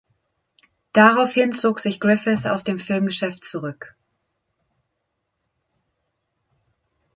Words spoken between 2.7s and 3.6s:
Filmgeschäft